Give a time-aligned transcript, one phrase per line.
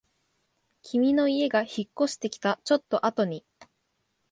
[0.81, 3.45] 君の家が引っ越してきたちょっとあとに